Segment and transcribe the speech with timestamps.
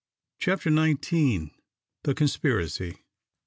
[0.39, 1.51] CHAPTER NINETEEN.
[2.05, 3.05] THE CONSPIRACY.